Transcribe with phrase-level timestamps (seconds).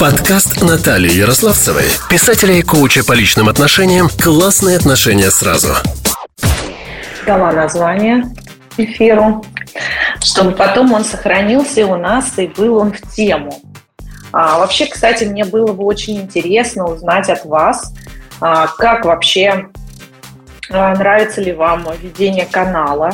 [0.00, 5.74] Подкаст Натальи Ярославцевой, писателя и коуча по личным отношениям «Классные отношения сразу».
[7.26, 8.24] Дала название
[8.78, 9.44] эфиру,
[10.22, 13.52] чтобы потом он сохранился у нас и был он в тему.
[14.32, 17.92] А, вообще, кстати, мне было бы очень интересно узнать от вас,
[18.40, 19.68] а, как вообще
[20.70, 23.10] а, нравится ли вам ведение канала,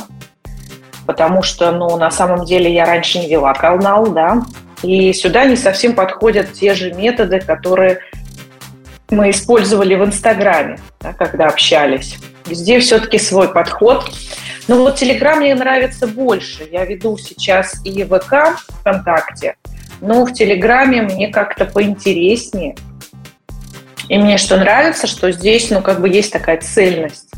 [1.04, 4.40] потому что, ну, на самом деле я раньше не вела канал, да,
[4.82, 8.00] и сюда не совсем подходят те же методы, которые
[9.10, 12.16] мы использовали в Инстаграме, да, когда общались.
[12.46, 14.10] Везде все-таки свой подход.
[14.68, 16.68] Но вот Телеграм мне нравится больше.
[16.70, 19.56] Я веду сейчас и ВК ВКонтакте,
[20.00, 22.76] но в Телеграме мне как-то поинтереснее.
[24.08, 27.28] И мне что нравится, что здесь, ну, как бы есть такая цельность,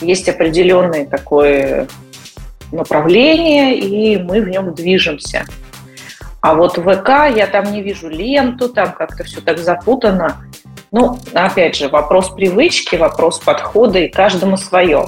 [0.00, 1.88] есть определенное такое
[2.70, 5.44] направление, и мы в нем движемся.
[6.42, 10.44] А вот ВК я там не вижу ленту, там как-то все так запутано.
[10.90, 15.06] Ну, опять же, вопрос привычки, вопрос подхода, и каждому свое.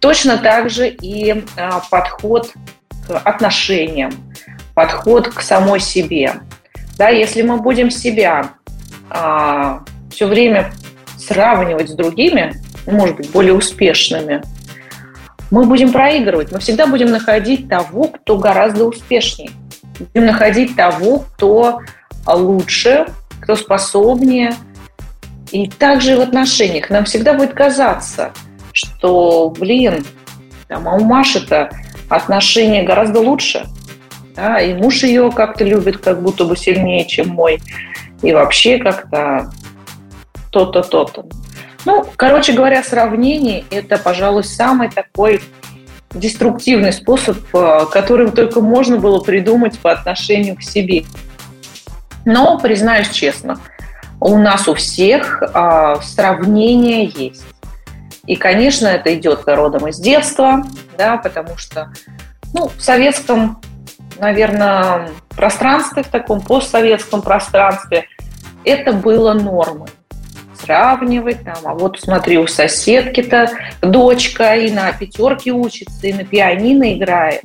[0.00, 2.50] Точно так же и а, подход
[3.06, 4.12] к отношениям,
[4.74, 6.32] подход к самой себе.
[6.96, 8.54] Да, если мы будем себя
[9.10, 10.72] а, все время
[11.18, 12.54] сравнивать с другими,
[12.86, 14.42] может быть, более успешными,
[15.50, 16.52] мы будем проигрывать.
[16.52, 19.50] Мы всегда будем находить того, кто гораздо успешнее.
[19.98, 21.80] Будем находить того, кто
[22.26, 23.06] лучше,
[23.40, 24.54] кто способнее.
[25.50, 28.32] И также в отношениях нам всегда будет казаться,
[28.72, 30.04] что, блин,
[30.66, 31.70] там, а у Маши-то
[32.08, 33.66] отношения гораздо лучше.
[34.34, 37.60] Да, и муж ее как-то любит, как будто бы сильнее, чем мой.
[38.22, 39.52] И вообще как-то
[40.50, 41.26] то-то, то-то.
[41.84, 45.40] Ну, короче говоря, сравнение– это, пожалуй, самый такой
[46.14, 51.04] деструктивный способ, э, которым только можно было придумать по отношению к себе.
[52.24, 53.58] Но, признаюсь честно,
[54.20, 57.44] у нас у всех а, сравнение есть.
[58.26, 60.64] И, конечно, это идет родом из детства,
[60.96, 61.92] да, потому что
[62.54, 63.60] ну, в советском,
[64.18, 68.06] наверное, пространстве, в таком постсоветском пространстве,
[68.64, 69.88] это было нормой
[70.64, 73.50] сравнивать, там, а вот смотри, у соседки-то
[73.82, 77.42] дочка и на пятерке учится, и на пианино играет,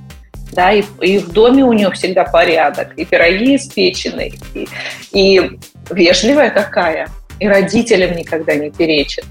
[0.52, 4.68] да, и, и в доме у нее всегда порядок, и пироги испечены, и,
[5.12, 5.60] и
[5.92, 7.10] вежливая какая,
[7.40, 9.26] и родителям никогда не перечит.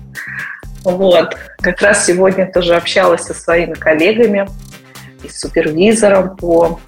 [0.85, 1.37] Вот.
[1.59, 4.49] Как раз сегодня тоже общалась со своими коллегами
[5.23, 6.81] и с супервизором по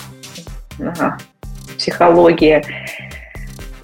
[1.77, 2.65] психологии.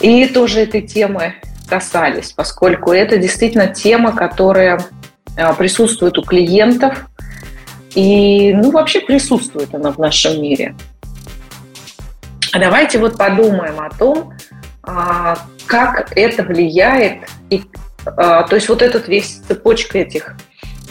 [0.01, 1.35] И тоже этой темы
[1.67, 4.81] касались, поскольку это действительно тема, которая
[5.37, 7.07] а, присутствует у клиентов
[7.95, 10.75] и, ну, вообще присутствует она в нашем мире.
[12.53, 14.33] А давайте вот подумаем о том,
[14.83, 17.63] а, как это влияет, и,
[18.05, 20.37] то есть вот этот весь цепочка этих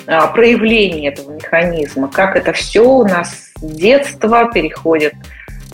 [0.06, 5.16] проявлений этого механизма, как это все у нас с детства переходит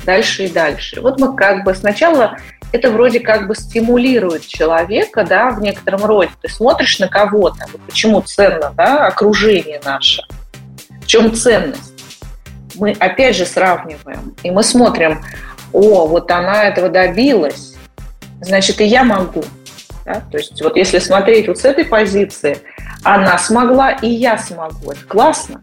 [0.06, 1.02] дальше и дальше.
[1.02, 2.38] Вот мы как бы сначала
[2.72, 6.32] это вроде как бы стимулирует человека, да, в некотором роде.
[6.42, 10.24] Ты смотришь на кого-то, почему ценно, да, окружение наше.
[11.02, 11.94] В чем ценность?
[12.76, 15.24] Мы опять же сравниваем, и мы смотрим,
[15.74, 17.76] о, вот она этого добилась,
[18.42, 19.44] значит, и я могу.
[20.06, 20.22] Да?
[20.32, 22.58] То есть вот если смотреть вот с этой позиции,
[23.04, 24.92] она смогла, и я смогу.
[24.92, 25.62] Это классно.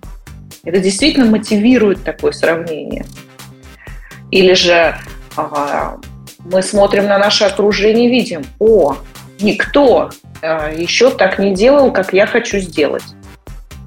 [0.64, 3.04] Это действительно мотивирует такое сравнение.
[4.30, 4.94] Или же
[5.36, 5.98] а,
[6.53, 8.97] мы смотрим на наше окружение и видим, о,
[9.41, 10.10] никто
[10.42, 13.04] э, еще так не делал, как я хочу сделать.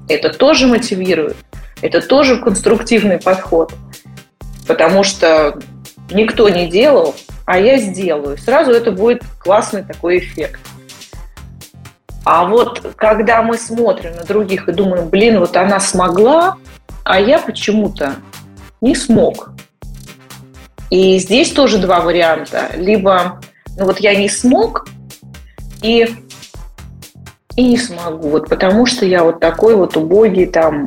[0.08, 1.36] Это тоже мотивирует,
[1.80, 3.72] это тоже конструктивный подход,
[4.66, 5.58] потому что
[6.10, 7.14] никто не делал,
[7.46, 8.38] а я сделаю.
[8.38, 10.60] Сразу это будет классный такой эффект.
[12.24, 16.56] А вот когда мы смотрим на других и думаем, блин, вот она смогла,
[17.04, 18.14] а я почему-то
[18.80, 19.50] не смог.
[20.92, 22.68] И здесь тоже два варианта.
[22.76, 23.40] Либо,
[23.78, 24.86] ну вот я не смог
[25.80, 26.06] и,
[27.56, 30.84] и не смогу, вот потому что я вот такой вот убогий, там,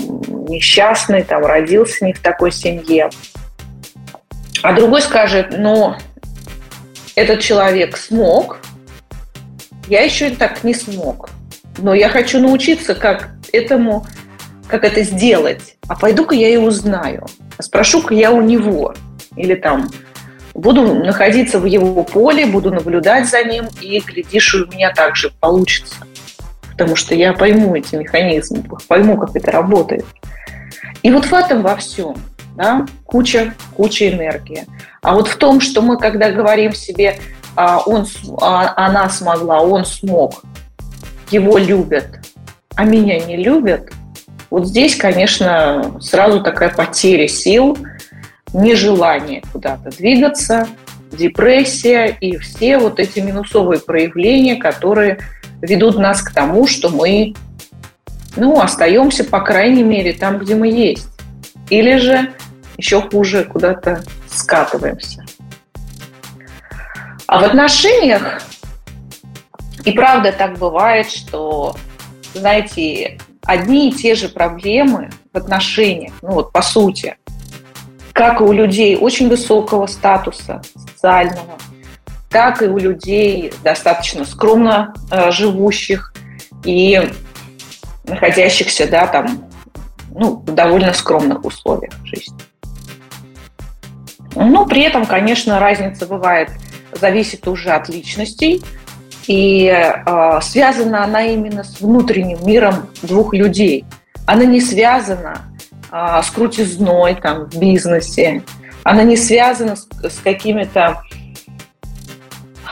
[0.47, 3.09] несчастный, там, родился не в такой семье.
[4.61, 5.95] А другой скажет, ну,
[7.15, 8.59] этот человек смог,
[9.87, 11.31] я еще так не смог.
[11.79, 14.05] Но я хочу научиться, как этому,
[14.67, 15.77] как это сделать.
[15.87, 17.25] А пойду-ка я и узнаю.
[17.57, 18.93] А спрошу-ка я у него
[19.35, 19.89] или там
[20.53, 25.95] буду находиться в его поле, буду наблюдать за ним, и, глядишь, у меня также получится.
[26.71, 30.05] Потому что я пойму эти механизмы, пойму, как это работает.
[31.03, 32.15] И вот в этом во всем,
[32.55, 34.65] да, куча, куча энергии.
[35.01, 37.17] А вот в том, что мы, когда говорим себе,
[37.55, 38.07] а он,
[38.41, 40.43] а, она смогла, он смог,
[41.31, 42.19] его любят,
[42.75, 43.91] а меня не любят,
[44.49, 47.77] вот здесь, конечно, сразу такая потеря сил,
[48.55, 50.67] нежелание куда-то двигаться,
[51.11, 55.19] депрессия и все вот эти минусовые проявления, которые
[55.61, 57.33] ведут нас к тому, что мы
[58.35, 61.07] ну, остаемся, по крайней мере, там, где мы есть.
[61.69, 62.33] Или же
[62.77, 65.25] еще хуже, куда-то скатываемся.
[67.27, 68.41] А в отношениях
[69.83, 71.75] и правда так бывает, что,
[72.33, 77.17] знаете, одни и те же проблемы в отношениях, ну вот по сути,
[78.15, 81.57] как и у людей очень высокого статуса социального,
[82.29, 86.13] так и у людей достаточно скромно э, живущих
[86.63, 87.09] и
[88.05, 89.43] находящихся, да, там,
[90.13, 92.37] ну, в довольно скромных условиях жизни.
[94.33, 96.51] Но при этом, конечно, разница бывает,
[96.93, 98.63] зависит уже от личностей,
[99.27, 103.83] и э, связана она именно с внутренним миром двух людей.
[104.25, 105.41] Она не связана
[105.91, 108.43] э, с крутизной там, в бизнесе,
[108.83, 111.01] она не связана с, с какими-то,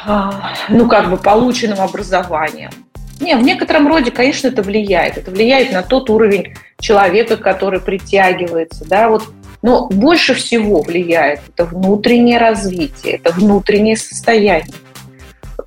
[0.06, 0.32] э,
[0.70, 2.72] ну, как бы, полученным образованием.
[3.20, 5.18] Не, в некотором роде, конечно, это влияет.
[5.18, 8.86] Это влияет на тот уровень человека, который притягивается.
[8.86, 9.10] Да?
[9.10, 9.24] Вот,
[9.62, 14.74] но больше всего влияет это внутреннее развитие, это внутреннее состояние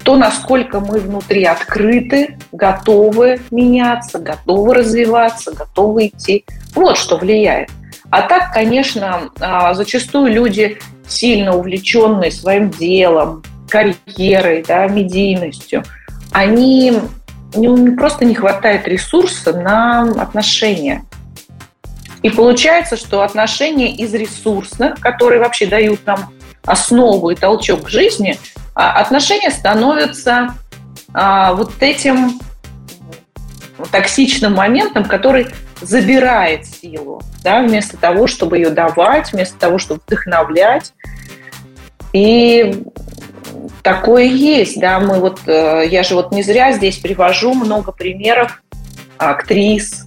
[0.06, 6.44] то, насколько мы внутри открыты, готовы меняться, готовы развиваться, готовы идти.
[6.76, 7.70] Вот что влияет.
[8.10, 15.82] А так, конечно, а, зачастую люди сильно увлеченные своим делом, карьерой, да, медийностью,
[16.30, 17.00] они
[17.56, 21.04] не, просто не хватает ресурса на отношения.
[22.22, 26.32] И получается, что отношения из ресурсных, которые вообще дают нам
[26.64, 28.38] основу и толчок к жизни–
[28.76, 30.54] отношения становятся
[31.14, 32.38] а, вот этим
[33.90, 35.48] токсичным моментом, который
[35.80, 40.92] забирает силу, да, вместо того, чтобы ее давать, вместо того, чтобы вдохновлять.
[42.12, 42.84] И
[43.82, 48.62] такое есть, да, мы вот, э, я же вот не зря здесь привожу много примеров
[49.18, 50.06] актрис,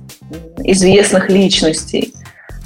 [0.63, 2.13] известных личностей,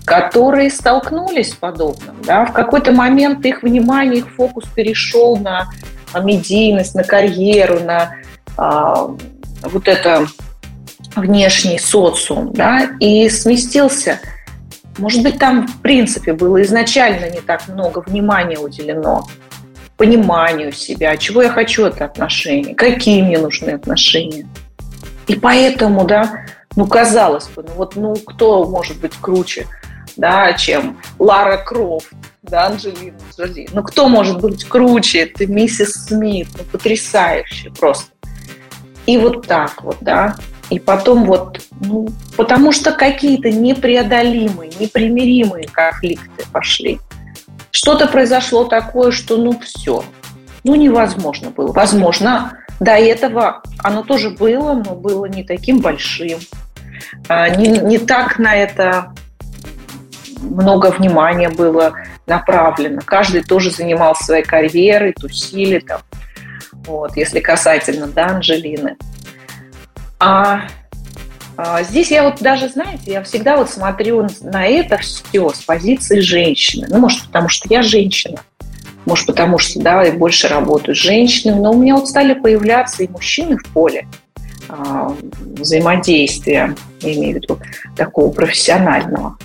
[0.05, 2.15] которые столкнулись с подобным.
[2.23, 2.45] Да?
[2.45, 5.69] В какой-то момент их внимание, их фокус перешел на
[6.21, 8.15] медийность, на карьеру, на
[8.57, 9.09] а,
[9.63, 10.27] вот это
[11.15, 14.19] внешний социум, да, и сместился.
[14.97, 19.25] Может быть, там, в принципе, было изначально не так много внимания уделено
[19.97, 24.47] пониманию себя, чего я хочу от отношений, какие мне нужны отношения.
[25.27, 26.45] И поэтому, да,
[26.75, 29.67] ну, казалось бы, ну вот, ну, кто может быть круче,
[30.15, 32.11] да, чем Лара Крофт,
[32.41, 33.67] да, Анджелина Джоли.
[33.71, 35.19] Ну, кто может быть круче?
[35.19, 38.11] Это миссис Смит, ну, потрясающе просто.
[39.05, 40.35] И вот так вот, да.
[40.69, 42.07] И потом вот, ну,
[42.37, 46.99] потому что какие-то непреодолимые, непримиримые конфликты пошли.
[47.71, 50.03] Что-то произошло такое, что ну все,
[50.63, 51.71] ну невозможно было.
[51.73, 56.39] Возможно, до этого оно тоже было, но было не таким большим.
[57.27, 59.13] А, не, не так на это
[60.43, 61.93] много внимания было
[62.27, 63.01] направлено.
[63.05, 66.01] Каждый тоже занимался своей карьерой, тусили там.
[66.85, 68.97] Вот, если касательно, да, Анжелины.
[70.19, 70.61] А,
[71.55, 76.19] а здесь я вот даже, знаете, я всегда вот смотрю на это все с позиции
[76.19, 76.87] женщины.
[76.89, 78.39] Ну, может, потому что я женщина.
[79.05, 81.59] Может, потому что, да, я больше работаю с женщинами.
[81.59, 84.07] Но у меня вот стали появляться и мужчины в поле
[84.69, 85.15] а,
[85.57, 87.59] взаимодействия, я имею в виду
[87.95, 89.37] такого профессионального.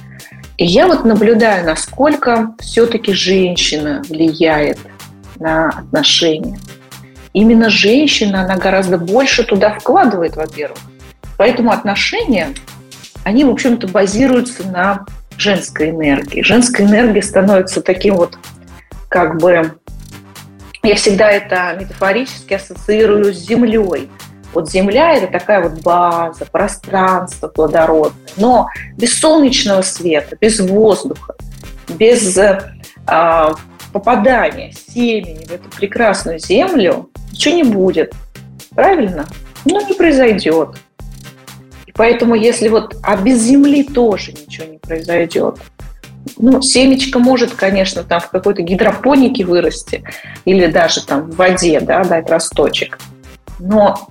[0.58, 4.78] И я вот наблюдаю, насколько все-таки женщина влияет
[5.38, 6.58] на отношения.
[7.32, 10.78] Именно женщина, она гораздо больше туда вкладывает, во-первых.
[11.36, 12.48] Поэтому отношения,
[13.22, 16.42] они, в общем-то, базируются на женской энергии.
[16.42, 18.36] Женская энергия становится таким вот,
[19.08, 19.78] как бы,
[20.82, 24.10] я всегда это метафорически ассоциирую с землей–
[24.52, 28.18] вот Земля– это такая вот база, пространство плодородное.
[28.36, 31.34] Но без солнечного света, без воздуха,
[31.88, 32.60] без э,
[33.92, 38.14] попадания семени в эту прекрасную Землю ничего не будет.
[38.74, 39.26] Правильно?
[39.64, 40.76] Ну, не произойдет.
[41.86, 42.96] И поэтому, если вот...
[43.02, 45.58] А без Земли тоже ничего не произойдет.
[46.36, 50.04] Ну, семечко может, конечно, там в какой-то гидропонике вырасти
[50.44, 52.98] или даже там в воде, да, дать росточек.
[53.58, 54.08] Но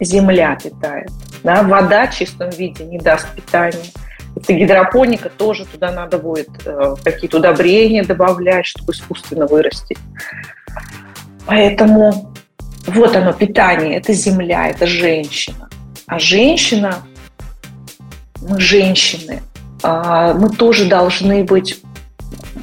[0.00, 1.10] земля питает.
[1.42, 1.62] Да?
[1.62, 3.90] Вода в чистом виде не даст питания.
[4.36, 9.98] Это гидропоника, тоже туда надо будет э, какие-то удобрения добавлять, чтобы искусственно вырастить.
[11.46, 12.32] Поэтому
[12.86, 15.68] вот оно, питание, это земля, это женщина.
[16.06, 16.98] А женщина,
[18.40, 19.42] мы женщины,
[19.82, 21.82] а, мы тоже должны быть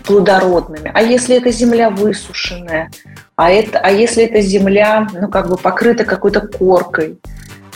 [0.08, 0.90] плодородными.
[0.94, 2.90] А если эта земля высушенная,
[3.36, 7.20] а, это, а если эта земля, ну, как бы покрыта какой-то коркой,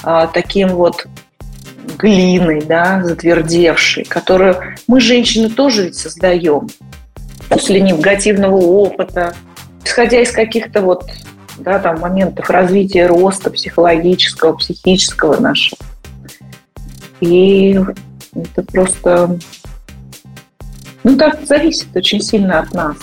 [0.01, 1.05] а, таким вот
[1.97, 4.57] глиной, да, затвердевшей, которую
[4.87, 6.69] мы, женщины, тоже ведь создаем
[7.49, 9.35] после негативного опыта,
[9.83, 11.11] исходя из каких-то вот
[11.57, 15.81] да, там, моментов развития роста психологического, психического нашего.
[17.19, 17.79] И
[18.33, 19.37] это просто
[21.03, 22.97] ну, так зависит очень сильно от нас.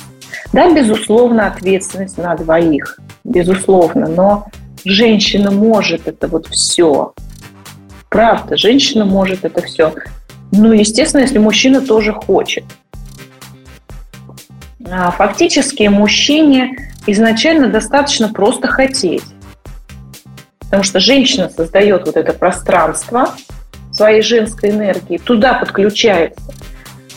[0.52, 4.46] Да, безусловно, ответственность на двоих, безусловно, но
[4.84, 7.12] женщина может это вот все.
[8.08, 9.94] Правда, женщина может это все.
[10.52, 12.64] Ну, естественно, если мужчина тоже хочет.
[14.90, 19.24] А фактически мужчине изначально достаточно просто хотеть.
[20.60, 23.34] Потому что женщина создает вот это пространство
[23.92, 26.40] своей женской энергии, туда подключается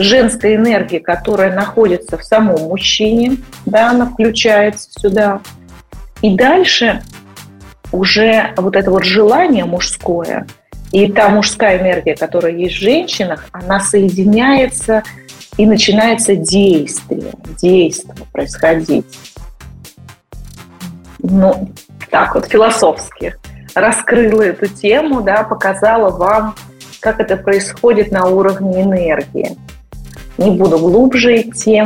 [0.01, 5.41] женская энергия, которая находится в самом мужчине, да, она включается сюда.
[6.21, 7.01] И дальше
[7.91, 10.47] уже вот это вот желание мужское
[10.91, 15.03] и та мужская энергия, которая есть в женщинах, она соединяется
[15.57, 17.31] и начинается действие,
[17.61, 19.05] действие происходить.
[21.19, 21.69] Ну,
[22.09, 23.35] так вот, философски
[23.73, 26.55] раскрыла эту тему, да, показала вам,
[26.99, 29.57] как это происходит на уровне энергии.
[30.41, 31.83] Не буду глубже идти,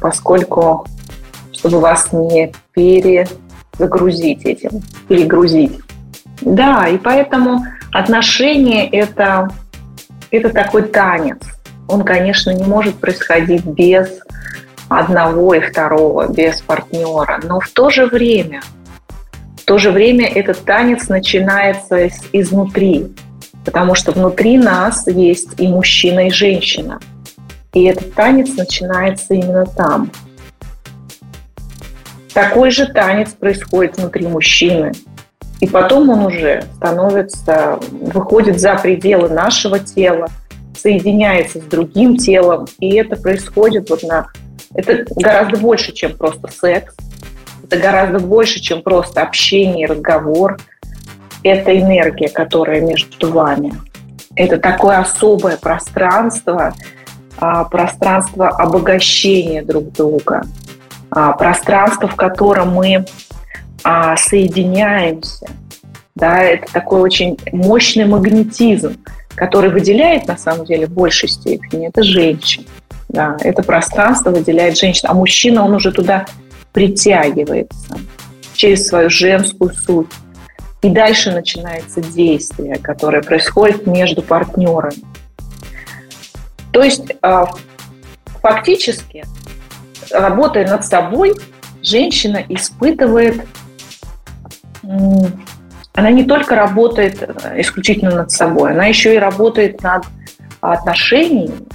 [0.00, 0.86] поскольку,
[1.52, 5.80] чтобы вас не перезагрузить этим, перегрузить.
[6.42, 9.48] Да, и поэтому отношения это,
[10.30, 11.38] это такой танец.
[11.88, 14.08] Он, конечно, не может происходить без
[14.88, 17.40] одного и второго, без партнера.
[17.42, 18.62] Но в то же время,
[19.56, 23.08] в то же время этот танец начинается из, изнутри,
[23.64, 27.00] потому что внутри нас есть и мужчина, и женщина–
[27.72, 30.10] и этот танец начинается именно там.
[32.34, 34.92] Такой же танец происходит внутри мужчины.
[35.60, 40.28] И потом он уже становится, выходит за пределы нашего тела,
[40.76, 42.66] соединяется с другим телом.
[42.78, 44.28] И это происходит вот на...
[44.74, 46.94] Это гораздо больше, чем просто секс.
[47.64, 50.58] Это гораздо больше, чем просто общение, разговор.
[51.42, 53.74] Это энергия, которая между вами.
[54.36, 56.74] Это такое особое пространство,
[57.64, 60.42] пространство обогащения друг друга,
[61.10, 63.04] а, пространство, в котором мы
[63.82, 65.46] а, соединяемся.
[66.14, 68.96] Да, это такой очень мощный магнетизм,
[69.34, 72.66] который выделяет на самом деле в большей степени это женщин.
[73.08, 76.26] Да, это пространство выделяет женщин, а мужчина, он уже туда
[76.72, 77.96] притягивается
[78.54, 80.10] через свою женскую суть.
[80.82, 85.09] И дальше начинается действие, которое происходит между партнерами.
[86.72, 87.46] То есть а,
[88.40, 89.24] фактически,
[90.10, 91.34] работая над собой,
[91.82, 93.46] женщина испытывает,
[94.82, 100.04] она не только работает э, исключительно над собой, она еще и работает над
[100.60, 101.66] отношениями,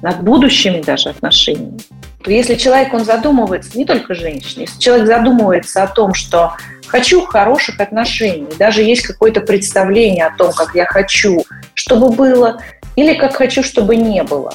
[0.00, 1.78] над будущими даже отношениями.
[2.26, 6.54] Если человек, он задумывается, не только женщина, если человек задумывается о том, что
[6.86, 12.60] хочу хороших отношений, даже есть какое-то представление о том, как я хочу, чтобы было,
[12.98, 14.54] или как хочу, чтобы не было.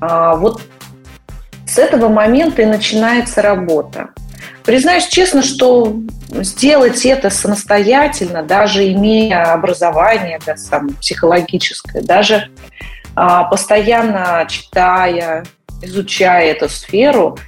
[0.00, 0.62] А, вот
[1.66, 4.10] с этого момента и начинается работа.
[4.64, 5.94] Признаюсь честно, что
[6.30, 12.48] сделать это самостоятельно, даже имея образование да, сам, психологическое, даже
[13.14, 15.44] а, постоянно читая,
[15.82, 17.38] изучая эту сферу,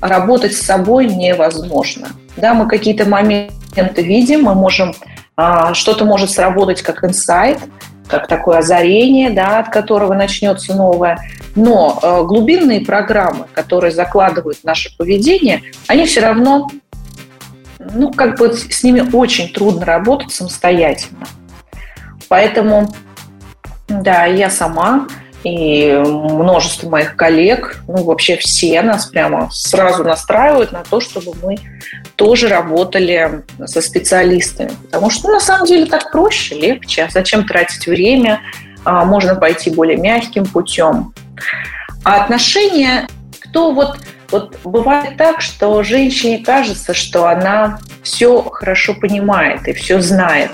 [0.00, 2.08] работать с собой невозможно.
[2.36, 4.94] Да, мы какие-то моменты видим, мы можем
[5.36, 7.58] а, что-то может сработать как инсайт,
[8.08, 11.18] как такое озарение, да, от которого начнется новое.
[11.54, 16.68] Но э, глубинные программы, которые закладывают наше поведение, они все равно,
[17.78, 21.26] ну, как бы с ними очень трудно работать самостоятельно.
[22.28, 22.92] Поэтому,
[23.88, 25.06] да, я сама
[25.44, 31.56] и множество моих коллег, ну, вообще все нас прямо сразу настраивают на то, чтобы мы
[32.16, 34.72] тоже работали со специалистами.
[34.86, 37.04] Потому что, ну, на самом деле, так проще, легче.
[37.04, 38.40] А зачем тратить время?
[38.84, 41.12] А, можно пойти более мягким путем.
[42.04, 43.06] А отношения,
[43.40, 43.98] кто вот
[44.30, 50.50] вот бывает так, что женщине кажется, что она все хорошо понимает и все знает.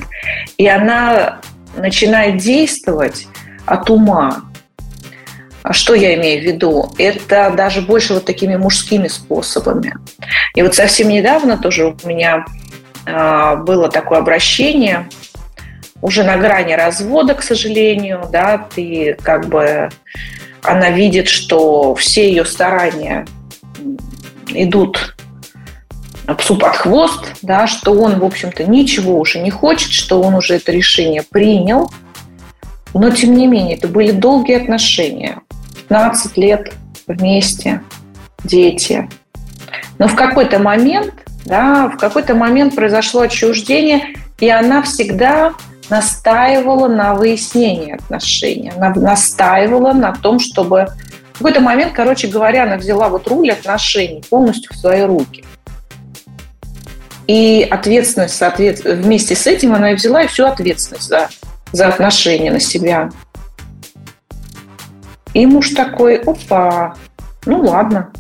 [0.59, 1.41] И она
[1.77, 3.27] начинает действовать
[3.65, 4.43] от ума.
[5.71, 6.91] А что я имею в виду?
[6.99, 9.95] Это даже больше вот такими мужскими способами.
[10.57, 12.45] И вот совсем недавно тоже у меня
[13.07, 15.09] э, было такое обращение,
[16.03, 19.91] уже на грани развода, к сожалению, да, ты как бы,
[20.61, 23.25] она видит, что все ее старания
[24.49, 25.15] идут
[26.37, 30.57] псу под хвост, да, что он, в общем-то, ничего уже не хочет, что он уже
[30.57, 31.93] это решение принял.
[32.93, 35.43] Но, тем не менее, это были долгие отношения.
[35.91, 36.73] 15 лет
[37.09, 37.83] вместе,
[38.45, 39.11] дети.
[39.99, 41.13] Но в какой-то момент,
[41.45, 45.53] да, в какой-то момент произошло отчуждение, и она всегда
[45.91, 48.71] настаивала на выяснении отношений.
[48.77, 50.87] Она настаивала на том, чтобы
[51.33, 55.45] в какой-то момент, короче говоря, она взяла вот руль отношений полностью в свои руки.
[57.27, 61.29] И ответственность, соответственно, вместе с этим она и взяла и всю ответственность за,
[61.73, 63.11] за отношения на себя.
[65.35, 66.95] И муж такой, опа,
[67.47, 68.11] ну ладно,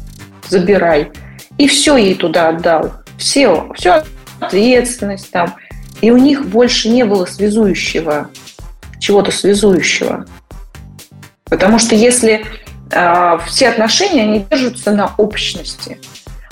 [0.48, 1.10] забирай.
[1.58, 2.92] И все ей туда отдал.
[3.18, 3.92] Все, всю
[4.40, 5.54] ответственность там.
[6.00, 8.30] И у них больше не было связующего,
[8.98, 10.24] чего-то связующего.
[11.44, 12.44] Потому что если
[12.90, 15.98] э, все отношения, они держатся на общности,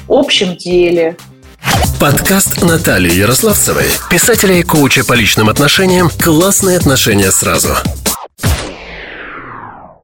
[0.09, 1.17] общем деле,
[2.01, 7.75] Подкаст Натальи Ярославцевой, писателя и коуча по личным отношениям «Классные отношения сразу».